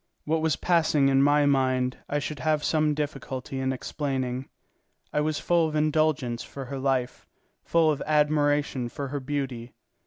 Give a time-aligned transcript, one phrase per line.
[0.25, 4.49] What was passing in my mind I should have some difficulty in explaining.
[5.13, 7.27] I was full of indulgence for her life,
[7.63, 9.75] full of admiration for her beauty.